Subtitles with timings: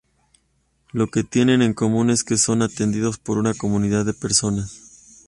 [0.93, 4.81] Lo que tienen en común es que son atendidos por una comunidad de personas.